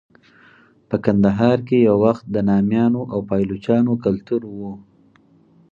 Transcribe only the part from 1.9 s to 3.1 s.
وخت د نامیانو